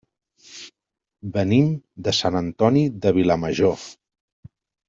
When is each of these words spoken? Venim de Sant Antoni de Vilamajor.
Venim 1.35 1.69
de 2.07 2.15
Sant 2.21 2.39
Antoni 2.41 2.85
de 3.05 3.15
Vilamajor. 3.21 3.89